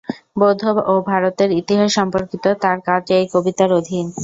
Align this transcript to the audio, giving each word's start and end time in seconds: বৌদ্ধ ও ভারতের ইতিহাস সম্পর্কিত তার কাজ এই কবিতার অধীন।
বৌদ্ধ 0.39 0.63
ও 0.85 1.03
ভারতের 1.09 1.49
ইতিহাস 1.61 1.89
সম্পর্কিত 1.97 2.45
তার 2.63 2.77
কাজ 2.87 3.03
এই 3.17 3.25
কবিতার 3.33 3.69
অধীন। 3.79 4.05